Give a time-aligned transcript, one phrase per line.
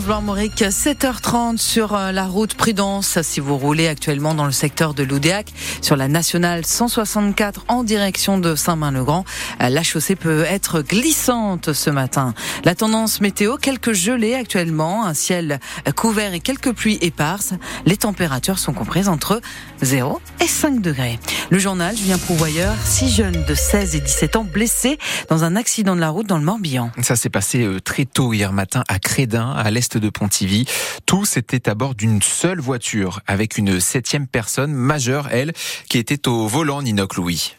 [0.00, 3.20] France Bleu Armorique, 7h30 sur euh, la route Prudence.
[3.20, 8.38] Si vous roulez actuellement dans le secteur de l'Oudéac, sur la nationale 164 en direction
[8.38, 9.26] de Saint-Main-le-Grand,
[9.60, 12.32] euh, la chaussée peut être glissante ce matin.
[12.64, 15.60] La tendance météo, quelques gelées actuellement, un ciel
[15.96, 17.52] couvert et quelques pluies éparses.
[17.84, 19.42] Les températures sont comprises entre
[19.82, 21.18] 0 et 5 degrés.
[21.50, 24.98] Le journal Julien Prouvoyeur, six jeunes de 16 et 17 ans blessés
[25.28, 26.90] dans un accident de la route dans le Morbihan.
[27.02, 30.66] Ça s'est passé euh, très tôt hier matin à Crédin, à l'est de Pontivy.
[31.06, 35.52] Tous étaient à bord d'une seule voiture, avec une septième personne majeure, elle,
[35.88, 37.54] qui était au volant, Ninoc Louis.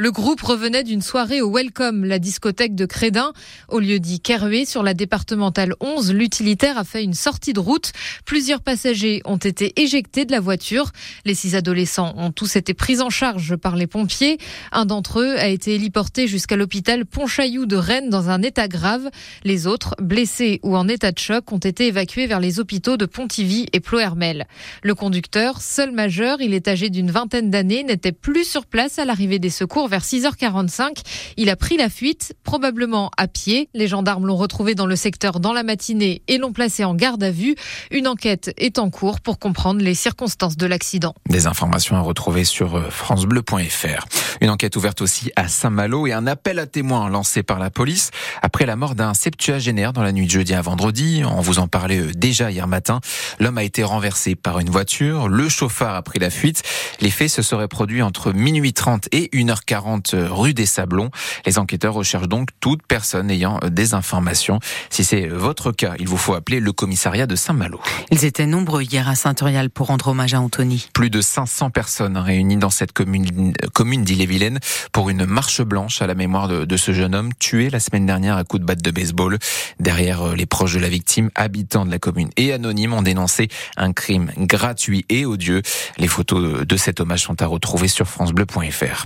[0.00, 3.32] Le groupe revenait d'une soirée au Welcome, la discothèque de Crédin.
[3.66, 7.90] Au lieu d'y Keroué, sur la départementale 11, l'utilitaire a fait une sortie de route.
[8.24, 10.92] Plusieurs passagers ont été éjectés de la voiture.
[11.24, 14.38] Les six adolescents ont tous été pris en charge par les pompiers.
[14.70, 19.10] Un d'entre eux a été héliporté jusqu'à l'hôpital Pontchaillou de Rennes dans un état grave.
[19.42, 23.04] Les autres, blessés ou en état de choc, ont été évacués vers les hôpitaux de
[23.04, 24.46] Pontivy et Plohermel.
[24.84, 29.04] Le conducteur, seul majeur, il est âgé d'une vingtaine d'années, n'était plus sur place à
[29.04, 31.02] l'arrivée des secours vers 6h45.
[31.36, 33.68] Il a pris la fuite, probablement à pied.
[33.74, 37.22] Les gendarmes l'ont retrouvé dans le secteur dans la matinée et l'ont placé en garde
[37.22, 37.56] à vue.
[37.90, 41.14] Une enquête est en cours pour comprendre les circonstances de l'accident.
[41.28, 44.06] Des informations à retrouver sur euh, francebleu.fr.
[44.40, 48.10] Une enquête ouverte aussi à Saint-Malo et un appel à témoins lancé par la police
[48.42, 51.22] après la mort d'un septuagénaire dans la nuit de jeudi à vendredi.
[51.24, 53.00] On vous en parlait euh, déjà hier matin.
[53.38, 55.28] L'homme a été renversé par une voiture.
[55.28, 56.62] Le chauffard a pris la fuite.
[57.00, 61.10] Les faits se seraient produits entre minuit 30 et 1h40 rue des Sablons.
[61.46, 64.60] Les enquêteurs recherchent donc toute personne ayant des informations.
[64.90, 67.80] Si c'est votre cas, il vous faut appeler le commissariat de Saint-Malo.
[68.10, 70.88] Ils étaient nombreux hier à Saint-Aurial pour rendre hommage à Anthony.
[70.92, 74.58] Plus de 500 personnes réunies dans cette commune, commune d'Ille-et-Vilaine
[74.92, 78.06] pour une marche blanche à la mémoire de, de, ce jeune homme tué la semaine
[78.06, 79.38] dernière à coups de batte de baseball.
[79.80, 83.48] Derrière euh, les proches de la victime, habitants de la commune et anonymes ont dénoncé
[83.76, 85.62] un crime gratuit et odieux.
[85.98, 89.04] Les photos de cet hommage sont à retrouver sur francebleu.fr.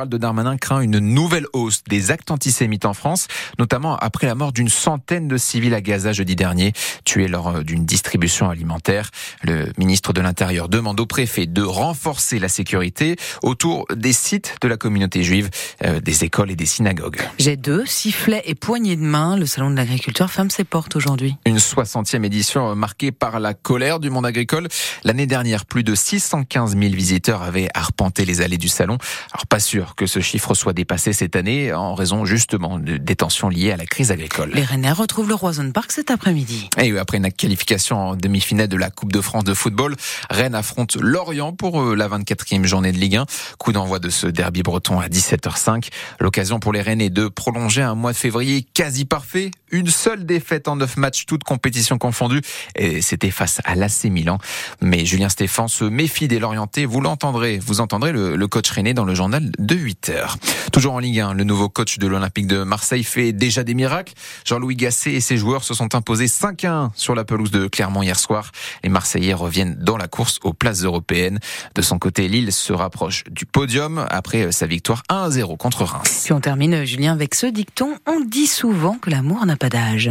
[0.00, 3.26] Gérald Darmanin craint une nouvelle hausse des actes antisémites en France,
[3.58, 6.72] notamment après la mort d'une centaine de civils à Gaza jeudi dernier,
[7.04, 9.10] tués lors euh, d'une distribution alimentaire.
[9.42, 14.68] Le ministre de l'Intérieur demande au préfet de renforcer la sécurité autour des sites de
[14.68, 15.50] la communauté juive,
[15.84, 17.20] euh, des écoles et des synagogues.
[17.38, 19.36] J'ai deux, sifflets et poignées de main.
[19.36, 21.36] Le salon de l'agriculture ferme ses portes aujourd'hui.
[21.44, 24.68] Une 60e édition marquée par la colère du monde agricole.
[25.04, 28.96] L'année dernière, plus de 615 000 visiteurs avaient arpenté les allées du salon.
[29.34, 33.48] Alors pas sûr que ce chiffre soit dépassé cette année en raison justement des tensions
[33.48, 34.50] liées à la crise agricole.
[34.54, 36.68] Les Rennais retrouvent le Roison Park cet après-midi.
[36.78, 39.96] Et après une qualification en demi-finale de la Coupe de France de football,
[40.30, 43.26] Rennes affronte Lorient pour euh, la 24e journée de Ligue 1.
[43.58, 45.88] Coup d'envoi de ce derby breton à 17h05.
[46.18, 49.50] L'occasion pour les Rennais de prolonger un mois de février quasi parfait.
[49.70, 52.42] Une seule défaite en neuf matchs, toutes compétitions confondues.
[52.76, 54.38] Et c'était face à l'AC Milan.
[54.80, 56.84] Mais Julien Stéphan se méfie des Lorientais.
[56.84, 60.36] Vous l'entendrez, vous entendrez le, coach René dans le journal de 8 heures.
[60.72, 64.14] Toujours en Ligue 1, le nouveau coach de l'Olympique de Marseille fait déjà des miracles.
[64.44, 68.18] Jean-Louis Gasset et ses joueurs se sont imposés 5-1 sur la pelouse de Clermont hier
[68.18, 68.50] soir.
[68.82, 71.38] Les Marseillais reviennent dans la course aux places européennes.
[71.74, 76.22] De son côté, Lille se rapproche du podium après sa victoire 1-0 contre Reims.
[76.24, 77.96] Puis on termine, Julien, avec ce dicton.
[78.06, 79.56] On dit souvent que l'amour n'a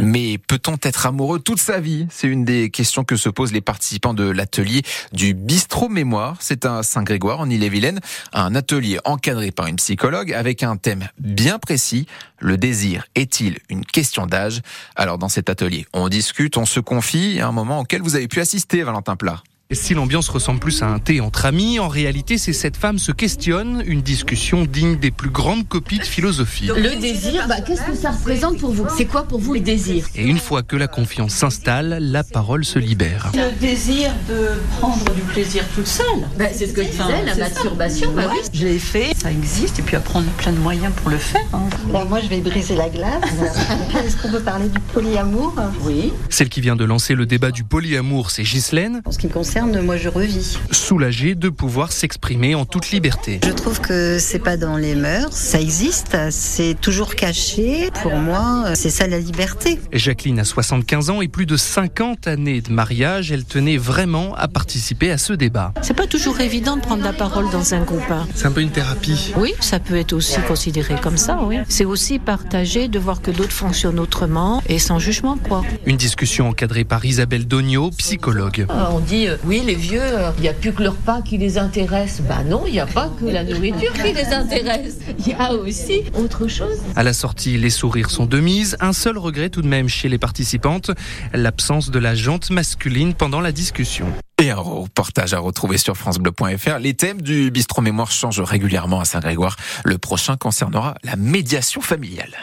[0.02, 2.06] Mais peut-on être amoureux toute sa vie?
[2.10, 6.36] C'est une des questions que se posent les participants de l'atelier du Bistrot Mémoire.
[6.40, 8.00] C'est à Saint-Grégoire, en Ille-et-Vilaine.
[8.32, 12.06] Un atelier encadré par une psychologue avec un thème bien précis.
[12.38, 14.60] Le désir est-il une question d'âge?
[14.96, 18.28] Alors dans cet atelier, on discute, on se confie à un moment auquel vous avez
[18.28, 19.42] pu assister, Valentin Plat.
[19.72, 23.12] Si l'ambiance ressemble plus à un thé entre amis, en réalité, c'est cette femme se
[23.12, 26.66] questionne, une discussion digne des plus grandes copies de philosophie.
[26.66, 28.86] Le désir, bah, qu'est-ce que ça représente pour vous?
[28.96, 30.08] C'est quoi pour vous le désir?
[30.16, 33.30] Et une fois que la confiance s'installe, la parole se libère.
[33.32, 34.48] Le désir de
[34.80, 36.04] prendre du plaisir toute seule.
[36.36, 38.12] Bah, c'est ce que je disais, la masturbation.
[38.12, 38.38] Bah, oui.
[38.52, 41.46] Je l'ai fait, ça existe, et puis à prendre plein de moyens pour le faire.
[41.52, 41.68] Hein.
[41.90, 43.22] Alors moi, je vais briser la glace.
[44.04, 45.54] Est-ce qu'on peut parler du polyamour?
[45.82, 46.12] Oui.
[46.28, 49.00] Celle qui vient de lancer le débat du polyamour, c'est Ghislaine.
[49.04, 50.58] En ce qui me concerne, moi je revis.
[50.70, 53.40] Soulagée de pouvoir s'exprimer en toute liberté.
[53.44, 57.90] Je trouve que c'est pas dans les mœurs, ça existe, c'est toujours caché.
[58.02, 59.78] Pour moi, c'est ça la liberté.
[59.92, 63.32] Jacqueline a 75 ans et plus de 50 années de mariage.
[63.32, 65.72] Elle tenait vraiment à participer à ce débat.
[65.82, 68.10] C'est pas toujours évident de prendre la parole dans un groupe.
[68.10, 68.26] Hein.
[68.34, 69.32] C'est un peu une thérapie.
[69.36, 71.58] Oui, ça peut être aussi considéré comme ça, oui.
[71.68, 75.62] C'est aussi partager, de voir que d'autres fonctionnent autrement et sans jugement, quoi.
[75.86, 78.66] Une discussion encadrée par Isabelle Dogno, psychologue.
[78.92, 80.00] On dit, oui oui, les vieux,
[80.38, 82.20] il n'y a plus que leur repas qui les intéresse.
[82.20, 84.98] Bah non, il n'y a pas que la nourriture qui les intéresse.
[85.18, 86.78] Il y a aussi autre chose.
[86.94, 88.76] À la sortie, les sourires sont de mise.
[88.78, 90.92] Un seul regret tout de même chez les participantes,
[91.34, 94.06] l'absence de la jante masculine pendant la discussion.
[94.40, 96.78] Et un reportage à retrouver sur francebleu.fr.
[96.78, 99.56] Les thèmes du bistrot mémoire changent régulièrement à Saint-Grégoire.
[99.84, 102.36] Le prochain concernera la médiation familiale.